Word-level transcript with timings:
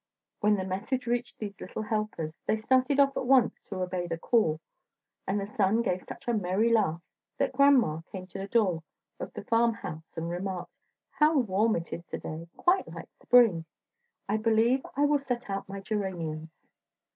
When 0.39 0.55
the 0.55 0.63
message 0.63 1.05
reached 1.05 1.37
these 1.37 1.61
little 1.61 1.83
helpers, 1.83 2.41
they 2.47 2.57
started 2.57 2.99
off 2.99 3.15
at 3.15 3.27
once 3.27 3.59
to 3.65 3.83
obey 3.83 4.07
the 4.07 4.17
call, 4.17 4.59
and 5.27 5.39
the 5.39 5.45
sun 5.45 5.83
gave 5.83 6.01
such 6.09 6.27
a 6.27 6.33
merry 6.33 6.71
laugh, 6.73 7.03
that 7.37 7.53
Grandma 7.53 8.01
came 8.11 8.25
to 8.25 8.39
the 8.39 8.47
door 8.47 8.81
of 9.19 9.31
the 9.33 9.43
farm 9.43 9.75
house 9.75 10.11
and 10.17 10.27
remarked: 10.27 10.71
"How 11.11 11.37
warm 11.37 11.75
it 11.75 11.93
is 11.93 12.07
today, 12.07 12.47
quite 12.57 12.87
like 12.91 13.09
spring; 13.21 13.65
I 14.27 14.37
believe 14.37 14.83
I 14.95 15.05
will 15.05 15.19
set 15.19 15.51
out 15.51 15.69
my 15.69 15.81
geraniums." 15.81 16.49